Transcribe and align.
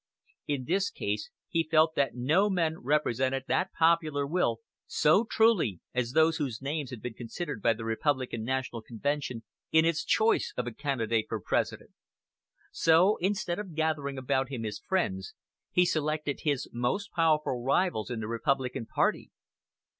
In 0.47 0.65
this 0.65 0.89
case 0.89 1.29
he 1.47 1.67
felt 1.69 1.93
that 1.93 2.15
no 2.15 2.49
men 2.49 2.79
represented 2.79 3.43
that 3.47 3.71
popular 3.71 4.25
will 4.25 4.57
so 4.87 5.25
truly 5.29 5.79
as 5.93 6.13
those 6.13 6.37
whose 6.37 6.59
names 6.59 6.89
had 6.89 7.03
been 7.03 7.13
considered 7.13 7.61
by 7.61 7.73
the 7.73 7.85
Republican 7.85 8.43
National 8.43 8.81
Convention 8.81 9.43
in 9.71 9.85
its 9.85 10.03
choice 10.03 10.53
of 10.57 10.65
a 10.65 10.73
candidate 10.73 11.27
for 11.29 11.39
President. 11.39 11.91
So, 12.71 13.17
instead 13.17 13.59
of 13.59 13.75
gathering 13.75 14.17
about 14.17 14.49
him 14.49 14.63
his 14.63 14.79
friends, 14.79 15.35
he 15.69 15.85
selected 15.85 16.39
his 16.39 16.67
most 16.73 17.11
powerful 17.11 17.63
rivals 17.63 18.09
in 18.09 18.21
the 18.21 18.27
Republican 18.27 18.87
party. 18.87 19.29